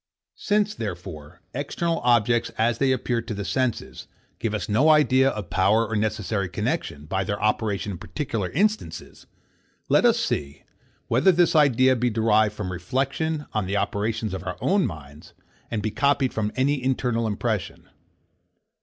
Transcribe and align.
Since, 0.37 0.73
therefore, 0.73 1.43
external 1.53 1.99
objects 1.99 2.49
as 2.57 2.79
they 2.79 2.91
appear 2.91 3.21
to 3.21 3.35
the 3.35 3.45
senses, 3.45 4.07
give 4.39 4.55
us 4.55 4.67
no 4.67 4.89
idea 4.89 5.29
of 5.29 5.51
power 5.51 5.85
or 5.87 5.95
necessary 5.95 6.49
connexion, 6.49 7.05
by 7.05 7.23
their 7.23 7.39
operation 7.39 7.91
in 7.91 7.97
particular 7.99 8.49
instances, 8.49 9.27
let 9.89 10.03
us 10.05 10.17
see, 10.19 10.63
whether 11.07 11.31
this 11.31 11.55
idea 11.55 11.95
be 11.95 12.09
derived 12.09 12.55
from 12.55 12.71
reflection 12.71 13.45
on 13.53 13.67
the 13.67 13.77
operations 13.77 14.33
of 14.33 14.43
our 14.43 14.57
own 14.59 14.87
minds, 14.87 15.33
and 15.69 15.83
be 15.83 15.91
copied 15.91 16.33
from 16.33 16.51
any 16.55 16.83
internal 16.83 17.27
impression. 17.27 17.87